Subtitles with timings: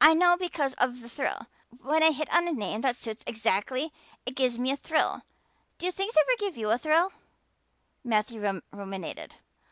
[0.00, 1.46] I know because of the thrill.
[1.80, 3.92] When I hit on a name that suits exactly
[4.26, 5.22] it gives me a thrill.
[5.78, 7.12] Do things ever give you a thrill?"
[8.02, 9.34] Matthew ruminated.